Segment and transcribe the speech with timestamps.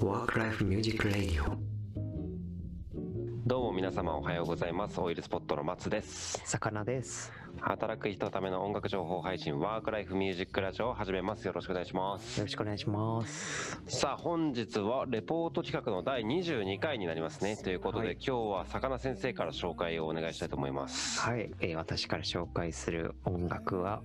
[0.00, 1.56] Work-Life Music Radio
[3.44, 7.32] どうも皆様おはようございますオイルスポットの松です魚です。
[7.60, 11.46] 働く人のための音楽情報配信ワークライフミュージックラジオを始めます。
[11.46, 12.38] よろしくお願いします。
[12.38, 13.82] よろしくお願いします。
[13.86, 17.56] さあ本日はレポート企画の第22回になりますね。
[17.56, 18.16] ということで、はい。
[18.16, 21.20] 今日は魚先生から紹介をお願いしたいと思います。
[21.20, 24.02] はい、えー私から紹介する音楽は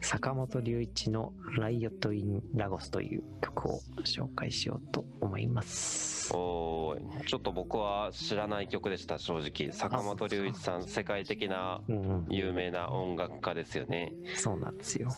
[0.00, 6.34] 坂本龍一の「ライオット・イン・ラゴス」という曲を紹介しようと思います。
[6.34, 6.96] お
[7.26, 9.72] ちょっと僕は知らない曲でした正直。
[9.72, 11.80] 坂本龍一さん世界的な
[12.28, 14.12] 有名な音楽家ですよね。
[14.36, 15.10] そうなんですよ。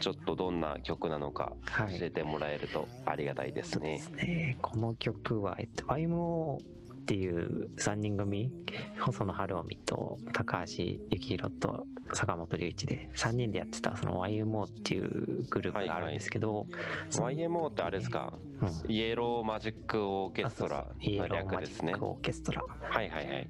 [0.00, 1.98] ちょっとどんな曲なのかはい。
[1.98, 4.58] 教えてもらえるとありがたいですね、ね。
[4.62, 8.52] この曲は、えっと、YMO っていう3人組
[9.00, 16.66] 細野晴臣と高橋幸宏と坂本龍一で3人でやってたその YMO っていうグループがあるんですけど、
[17.10, 18.34] その YMO ってあれですか？
[18.60, 18.90] うん。
[18.90, 21.92] イエローマジックオーケストラのイエロー略ですね。
[21.92, 23.48] マジックオーケストラ、はいはいはい。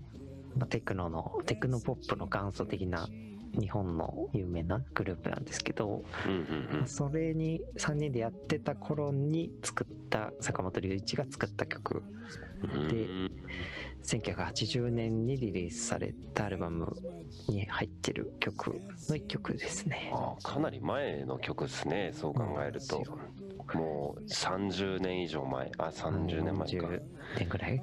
[0.56, 3.06] まあテクノのテクノポップの元祖的な
[3.58, 6.04] 日本の有名なグループなんですけど、
[6.86, 12.02] それに3人でやってた頃に作った坂本龍一が作った曲。
[12.62, 13.30] うんでうん
[14.04, 16.92] 1980年にリリースされたアルバム
[17.48, 20.10] に入ってる曲の一曲ですね。
[20.12, 23.02] あかなり前の曲ですねそう考えると
[23.74, 25.70] もう30年以上前。
[25.78, 26.86] あ30年前か。
[26.86, 27.02] 40
[27.38, 27.82] 年ぐらい？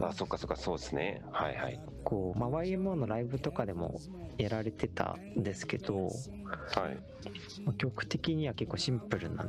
[0.00, 1.22] あそっかそっかそうですね。
[1.32, 1.80] はいはい。
[2.04, 4.00] こう、まあ、YMO のライブとかでも
[4.38, 6.12] やられてたんですけど、はい。
[7.64, 9.46] まあ曲的には結構シンプルな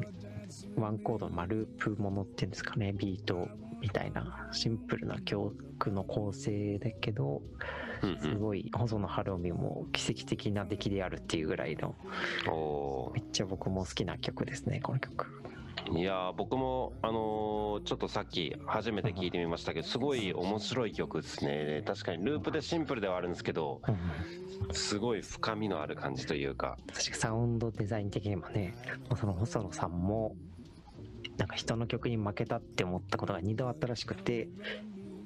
[0.78, 3.48] ワンコードのまあループものっていうんですかねビート
[3.82, 7.42] みたいなシンプルな曲の構成だけど
[8.02, 11.96] うんすごい細野晴臣も奇跡的な出来であるっていうぐらいの
[13.14, 15.26] めっちゃ僕も好きな曲ですねこの曲。
[15.26, 15.55] ー
[15.92, 21.84] いやー僕もあのーちょっとさっき初めて聞いてみましたけどすごい面白い曲ですね。
[21.86, 24.74] 確かにループでシンプルではあるんですけどうん。
[24.74, 26.78] すごい深みのある感じというか。
[26.94, 28.74] 確かサウンドデザイン的にもね
[29.20, 30.36] その細野さんも
[31.38, 34.48] なんか人の曲に負けたって思ったことが2度あったらしくて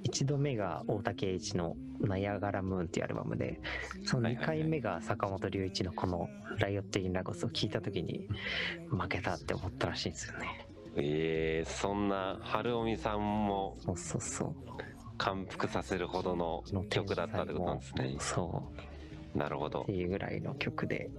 [0.03, 3.59] 1度目が大竹栄一の「ナイアガラムーン」っていうアルバムで
[4.05, 6.29] その2回目が坂本龍一のこの
[6.59, 8.27] 「ライオット・イン・ラゴス」を聴いた時に
[8.89, 10.67] 負けたって思ったらしいんですよね。
[10.95, 14.55] えー、そんな春臣さんもそうそうそう。
[15.17, 18.15] 感服させるほどの曲だったってことなんですね。
[18.19, 18.63] そ
[19.35, 19.37] う。
[19.37, 19.81] なるほど。
[19.81, 21.11] っていうぐらいの曲で。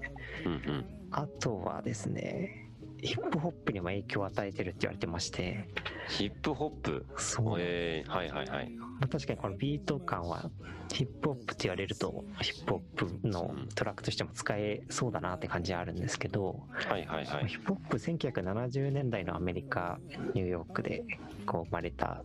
[0.44, 0.84] うんうん。
[1.10, 2.69] あとはですね
[3.02, 5.68] ヒップホップにも影響を与えてるって言われてまして。
[6.08, 7.06] ヒップホップ？
[7.16, 7.56] そう。
[7.58, 8.70] えー、はいはいはい。
[8.70, 10.50] まあ確かにこのビート感は
[10.92, 17.46] ヒップホップって言われるとヒップホップのトラックとしても使えそうだなって感じはあるんですけど、はいはいはい。
[17.46, 19.98] ヒップホップ1970年代のアメリカ
[20.34, 21.04] ニューヨークで
[21.46, 22.22] こう生まれた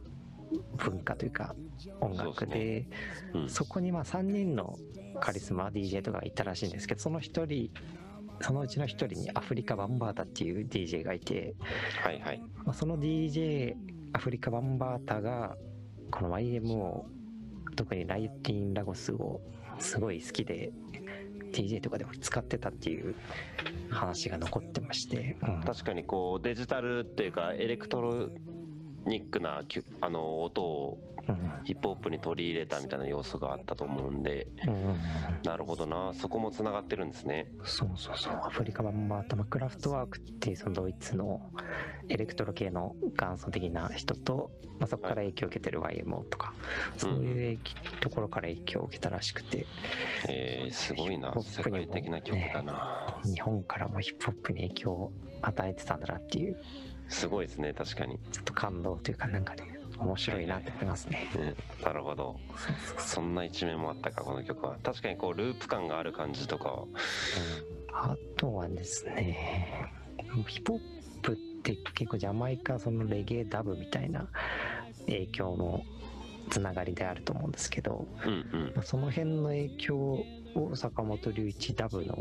[0.77, 1.55] 文化というか
[2.01, 2.87] 音楽で
[3.33, 3.49] うん。
[3.49, 4.75] そこにまあ3人の
[5.19, 7.71] カリスマ DJ とかがいたらしいんですけどその1人
[8.41, 11.55] そのうちの1人にアフリカ・バンバータっていう DJ がいて、
[12.03, 12.41] はいはい。
[12.65, 13.75] まあ、その DJ
[14.13, 15.55] アフリカ・バンバータが
[16.11, 17.03] この YMO
[17.75, 19.41] 特にライティン・ラゴスを
[19.79, 20.71] すごい好きで
[21.51, 23.15] DJ とかでも使ってたっていう
[23.89, 25.61] 話が残ってまして、うん。
[25.61, 28.29] 確かにこうデジタルっていうかエレクトロ
[29.05, 29.61] ニックな
[30.01, 31.51] あの音をうん。
[31.63, 34.99] ヒップホップに取り入れたみたいな要素があったと思うんでうん。
[35.43, 36.13] なるほどな。
[36.13, 37.51] そこもつながってるんですね。
[37.63, 38.33] そうそうそう。
[38.45, 41.41] アフリカ・バンバータ、まあクラフトワークっていうそのドイツの
[42.09, 46.53] エレクトロ系の元祖的な人と、まあ、そこから影響を受けてる YMO とか、
[46.97, 47.59] そういう
[48.01, 49.65] ところから影響を受けたらしくて。
[50.27, 51.33] えー、すごいな。
[51.41, 53.19] 世界的な曲だな。
[53.23, 56.57] 日本からもヒップホップに影響を与えてたんだなっていう
[57.09, 61.27] すごいですね確かに、ちょっと感動というかなんかね面白いなって思いますね。
[61.35, 62.39] うん、なるほど。
[62.97, 64.77] そんな一面もあったかこの曲は。
[64.83, 66.85] 確かにこうループ感がある感じとかは。
[67.93, 69.89] あとはですね
[70.47, 70.81] ヒップホッ
[71.21, 74.27] プって結構ジャマイカそのレゲエダブみたいな
[75.05, 75.83] 影響の
[76.49, 78.73] つながりであると思うんですけどうんうん。
[78.75, 82.17] まあその辺の影響を坂本龍一ダブの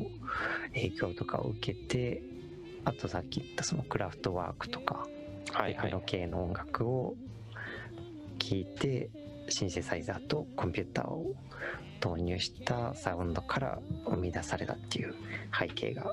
[0.74, 2.22] 影響とかを受けて
[2.84, 5.06] あとさっき言ったそのクラフトワークとか
[5.66, 7.14] テクノ系の音楽を
[8.38, 9.10] 聴いて
[9.48, 11.34] シンセサイザーとコンピューターを
[12.04, 15.14] 導入したサウンドから生み出されたっていう
[15.58, 16.12] 背景が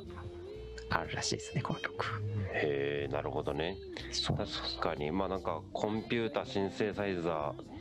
[0.90, 2.06] あるらしいですねこの曲。
[2.54, 3.78] へえなるほどね。
[4.12, 5.12] そう確かに。
[5.12, 7.81] まあなんかコンピュータシンセサイザー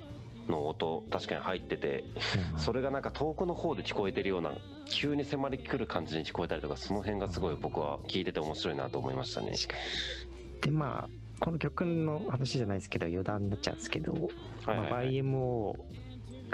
[0.50, 2.04] の音確かに入ってて
[2.56, 4.52] それがなんか遠くの方で聞こえてるような
[4.86, 9.52] 急に迫り来る感じに聞こえたりとかその辺がすごい僕は聞いてて面白いなと思いましたね。
[10.60, 15.10] でまあこの曲の話じゃないですけど余談になっちゃうんですけど、はいはい、まあ、はい。
[15.14, 15.74] YMO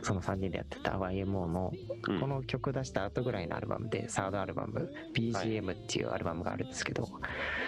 [0.03, 1.73] その3人でやってた YMO の
[2.09, 2.21] うん。
[2.21, 7.09] この曲出した後ぐらいのアルバムで、サードアルバム BGM っていうアルバムがあるんですけど、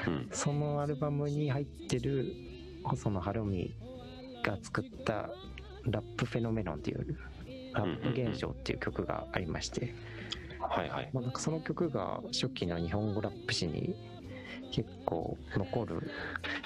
[0.07, 0.29] うん。
[0.31, 2.33] そのアルバムに入ってる
[2.85, 3.75] 細野晴臣
[4.45, 5.31] が作った
[5.91, 7.17] ラップフェノメノンっていう
[7.75, 9.95] ラップ現象っていう曲がありまして、
[10.61, 11.11] はいはい。
[11.13, 13.95] まあ、なんかその曲が初期の日本語ラップ史に
[14.71, 16.11] 結構残る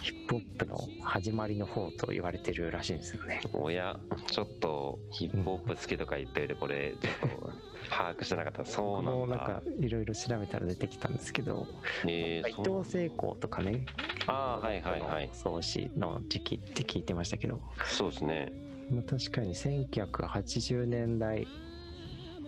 [0.00, 3.40] ヒップホップの始まりの方と言われてるらしいんですよね。
[3.52, 7.50] おや、ちょっとヒップホップ好きとか言ってて、これ、ちょっと
[7.90, 8.64] 把握してなかった。
[8.64, 9.36] そうなんだ。
[9.36, 11.66] なんかいろいろ調べたら出てきたんですけど、
[12.04, 13.86] えー、伊藤聖光とかね、
[14.26, 15.30] ああ、はいはいはい。
[15.32, 18.52] 創始の時期って聞いてましたけど、そうですね。
[18.92, 21.46] まあ、確かに1980年代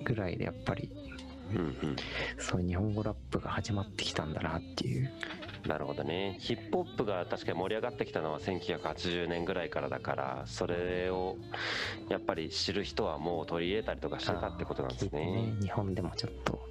[0.05, 0.91] ぐらいでやっぱり
[1.53, 1.61] うんう
[1.93, 1.97] ん。
[2.39, 5.11] そういう日本語ラップが始まってきたんだなっていう。
[5.67, 6.37] なるほどね。
[6.41, 11.37] ヒップホップが確かに盛り上がってきたのは1980年ぐらいからだから、それを
[12.09, 15.55] やっぱり知る人はもう取り入れたりとかしてたってことなんです聞いてね。
[15.61, 16.69] 日本でもちょっと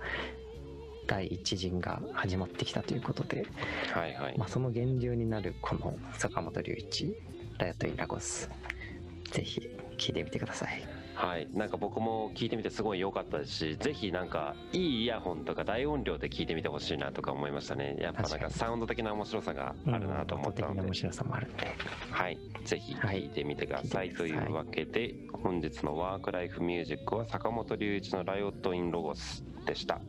[1.08, 3.48] 第一陣が始まってきたということで、
[3.94, 4.46] はいはいま。
[4.46, 7.16] あ、その源流になるこの坂本龍一
[7.58, 8.50] ライオット・イン・ラゴス
[9.34, 9.60] ぜひ
[9.98, 10.88] 聞いてみてください。
[11.16, 11.48] はい。
[11.54, 17.96] なんか僕も聞いてみてすごい良かったですし、ぜひなんかいいイヤホンとか大音量で聞いてみてほしいなとか思いましたね。
[18.00, 20.82] やっぱなんかサウンド的な面白さがあるなと思ったので。
[20.82, 20.94] 面。
[20.94, 21.68] 白さもあるんで。
[22.12, 24.18] はい、ぜひ聞いてみてください、はい。
[24.18, 30.02] というわけで本日のワークライフミュージックは坂本龍一の「ライオット・イン・ロゴス」でした。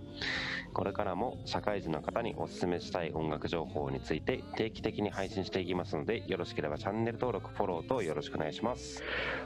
[0.75, 9.01] これからも社会人の方にお勧めしたい音楽情報について定期的に配信していきますのでよろしければチャンネル登録フォローとよろしくお願いします。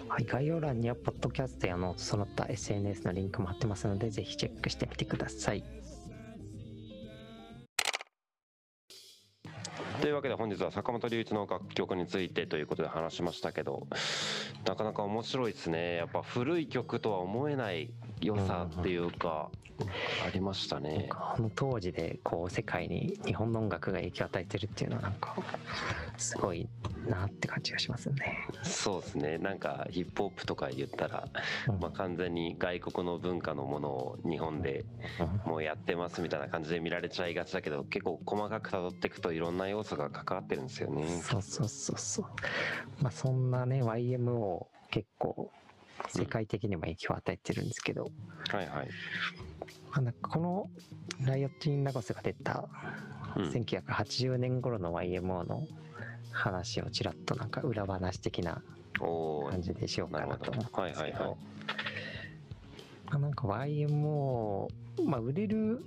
[0.08, 5.62] はい、概要欄にはポッドキャストやのその他 SNS のリンクも貼ってますのでぜひチェックしてみてください。
[10.00, 13.86] というわけで本日は坂本龍一の楽曲についてということで話しましたけど
[14.64, 15.96] なかなか面白いですね。
[15.96, 17.90] やっぱ古い曲とは思えない
[18.20, 19.50] 良さっていうか、
[20.26, 21.06] ありましたね。
[21.08, 25.36] かあの当時でこう世界に日本の音楽が影響を与えてるっていうのはなんか
[26.16, 26.68] すごい
[27.08, 28.38] なって感じがしますよね。
[28.62, 31.28] そうですねなんかヒップホップとか言ったら、
[31.68, 34.84] うんまあ、完全に外国の文化のものを日本で
[35.20, 41.06] うんもうやってますみたいな感じで見られちゃいがちだけど結構細かく辿っていくといろんな要素が関わってるんですよね。
[41.22, 42.26] そうそうそうそう。
[43.02, 45.50] まあそんなね YMO 結構
[46.08, 48.10] 世界的にも影響を与えてるんですけど、
[48.50, 48.88] はいはい。
[49.90, 50.70] まあ、なんかこの
[51.24, 52.68] ライオット・イン・ラゴスが出た
[53.36, 55.66] うん1980年頃の YMO の
[56.38, 58.62] 話をちらっとなんか裏話的な
[59.50, 61.36] 感じでしようかなと思うんですけど、はいはいはい
[63.10, 64.68] まあ、なんか YMO、
[65.04, 65.84] まあ、売れる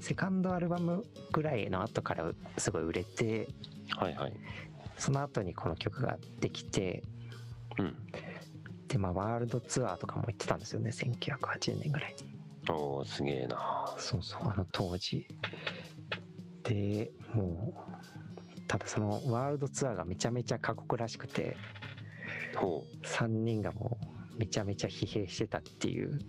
[0.00, 3.48] セカンドアルバムぐらいの後からすごい売れて
[3.96, 4.32] はいはい。
[4.96, 7.02] その後にこの曲ができて
[7.78, 7.96] うん。
[8.88, 12.36] でまあワールドツアーとかも行ってたんですよね1980年ぐらいに
[12.68, 13.94] おおすげえな。
[13.98, 15.26] そうそうあの当時
[16.64, 18.19] でもう
[18.70, 21.56] ただそのワールドツアーがめちゃめちゃ過酷らしくて
[22.54, 23.04] ほう。
[23.04, 23.98] 3人がも
[24.36, 26.20] うめちゃめちゃ疲弊してたっていう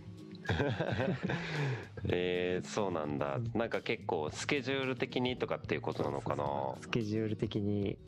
[2.09, 3.37] えー、そうなんだ。
[3.53, 6.43] なんか結構スケジュール的にとかっていうことなのかな？
[6.81, 7.99] スケジュール的に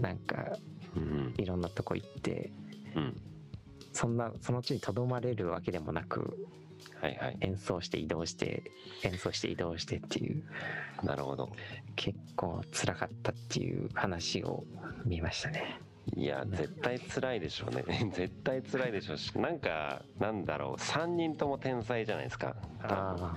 [0.00, 0.56] なんか
[0.96, 2.50] うんいろんなとこ行って
[2.94, 3.20] うん。
[3.92, 6.48] そんなそのうちにとどまれるわけでもなく
[7.00, 7.36] はいはい。
[7.40, 8.62] 演奏して移動して
[9.02, 10.42] 演奏して移動してっていう。
[11.02, 11.50] なるほど。
[11.94, 14.64] 結構辛かったっていう話を
[15.04, 15.80] 見ましたね。
[16.14, 17.84] いや絶対辛いでしょうね。
[18.14, 19.36] 絶対辛いでしょうし。
[19.38, 20.80] なんかなんだろう。
[20.80, 22.54] 3人とも天才じゃないですか。
[22.82, 23.34] あ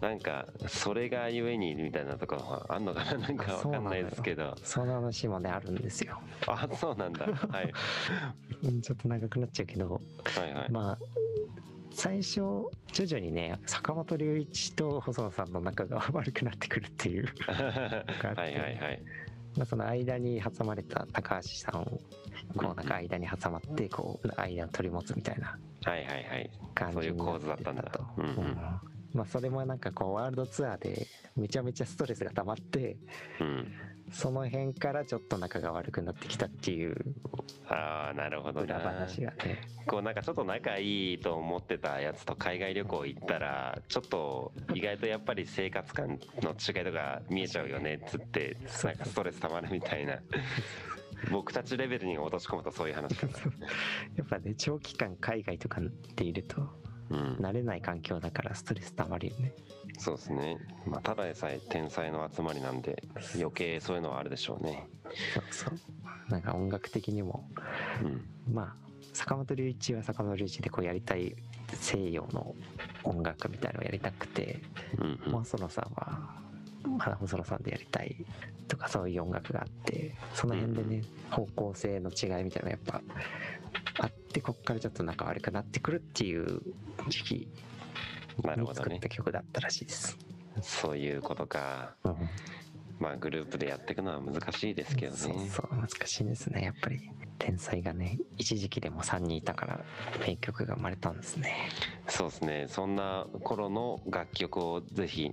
[0.00, 3.18] なんかそれがゆえにみたいなところはあんのかな。
[3.28, 4.48] なんかわかんないですけど。
[4.48, 6.18] あその話もねあるんですよ。
[6.46, 7.26] あそうなんだ。
[7.26, 7.72] はい。
[8.64, 9.90] うんちょっと長くなっちゃうけど。
[9.90, 10.70] はいはい。
[10.70, 10.98] まあ
[11.92, 12.40] 最初
[12.92, 19.02] 徐々にね坂本龍一と細野さんの仲が悪くなってくるっていう、 はいはいはい。
[19.56, 22.00] まあ、その間に挟まれた高橋さんをこ
[22.56, 26.50] うなんか間に挟まってこう間を取り持つみたいなはいはいはい。
[26.92, 27.82] そういう構図だったんだ。
[27.82, 28.04] と。
[28.16, 28.24] うん。
[28.24, 28.56] うんうん。
[29.12, 31.06] まあそれもなんかこうワールドツアーで
[31.36, 32.96] めちゃめちゃストレスが溜まって
[33.40, 33.72] うん
[34.12, 36.96] その辺からちょっと仲が悪くなってきたっていう
[37.68, 39.60] ああなるほど裏な話がね。
[39.86, 50.18] こうなんかちょっと仲いいと思ってたやつと海外旅行行ったらちょっと意外とやっぱり生活感の違いとか見えちゃうよねっつってなんかストレス溜まるみたいな。
[51.30, 53.32] 僕たちレベルに落とし込むとそういう話かな
[54.16, 55.82] やっぱね長期間海外とか
[56.16, 56.62] でいると
[57.10, 57.36] うん。
[57.40, 59.52] 慣れない環境だからストレス溜まるよね
[60.00, 60.56] そうですね。
[60.86, 63.04] まあただでさえ天才の集まりなんで
[63.34, 64.86] 余計そういうのはあるでしょうね。
[65.34, 66.30] そうそう。
[66.30, 67.44] なんか音楽的にも
[68.02, 68.24] うん。
[68.50, 68.74] まあ
[69.12, 71.36] 坂本龍一は坂本龍一でこうやりたい
[71.74, 72.54] 西洋の
[73.04, 74.62] 音楽みたいのをやりたくて
[74.98, 75.32] うんうん。
[75.32, 76.40] 細野さんは
[76.96, 78.24] まだ細野さんでやりたい
[78.68, 83.02] とかそういう音楽があってその辺でね方向性の違いみたいなのがやっぱ
[83.98, 86.62] あってこっからちょっと仲悪くなってくるっていう
[87.08, 87.48] 時期
[88.42, 90.18] に作った曲だったらしいです。
[90.62, 91.94] そういうことか。
[92.04, 92.16] うん。
[92.98, 95.18] まあグループでやっていくのは難しいですけどね。
[95.18, 97.10] そうそう難しいですねやっぱり。
[97.38, 99.80] 天才がね一時期でも3人いたから
[100.20, 101.70] 名曲が生まれたんですね。
[102.06, 102.66] そうですね。
[102.68, 105.32] そんな頃の楽曲をぜひ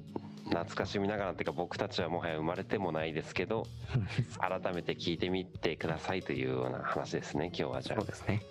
[0.50, 3.68] 懐かしみながらっていうか僕たちはもはや生まれてもないですけど
[4.40, 8.42] 改めて聞いてみてくださいというような話ですね今日はじゃそうですね。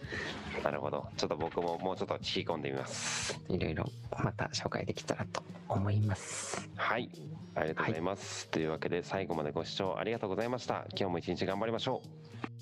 [0.61, 1.07] あなるほど。
[1.17, 3.41] ちょっと僕ももうちょっと聞き込んでみます。
[3.49, 3.85] いろいろ
[4.23, 6.69] また紹介できたらと思います。
[6.77, 7.11] はい。
[7.55, 10.87] ありがとうございます、というわけで最後までご視聴ありがとうございました。
[10.91, 12.56] 今日も一日頑張りましょう